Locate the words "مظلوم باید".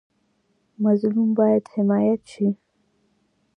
0.83-1.63